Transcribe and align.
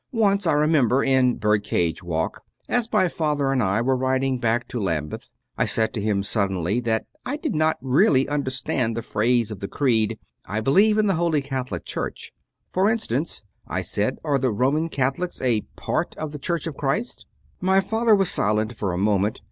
Once, 0.13 0.47
I 0.47 0.53
remember, 0.53 1.03
in 1.03 1.35
Birdcage 1.35 2.01
Walk, 2.01 2.41
as 2.67 2.91
my 2.91 3.07
father 3.07 3.51
and 3.51 3.61
I 3.61 3.83
were 3.83 3.95
riding 3.95 4.39
back 4.39 4.67
to 4.69 4.81
Lambeth, 4.81 5.29
I 5.59 5.67
said 5.67 5.93
to 5.93 6.01
him 6.01 6.23
suddenly 6.23 6.79
that 6.79 7.05
I 7.23 7.37
did 7.37 7.53
not 7.53 7.77
really 7.81 8.27
understand 8.27 8.97
the 8.97 9.03
phrase 9.03 9.51
of 9.51 9.59
the 9.59 9.67
Creed, 9.67 10.17
"I 10.43 10.59
believe 10.59 10.97
in 10.97 11.05
the 11.05 11.13
Holy 11.21 11.43
Catholic 11.43 11.85
Church." 11.85 12.33
"For 12.73 12.89
instance," 12.89 13.43
I 13.67 13.81
said, 13.81 14.17
"are 14.23 14.39
the 14.39 14.49
Roman 14.49 14.89
Catholics 14.89 15.39
a 15.39 15.61
part 15.75 16.17
of 16.17 16.31
the 16.31 16.39
Church 16.39 16.65
of 16.65 16.75
Christ?" 16.77 17.27
My 17.59 17.79
father 17.79 18.15
was 18.15 18.31
silent 18.31 18.75
for 18.77 18.93
a 18.93 18.97
moment. 18.97 19.39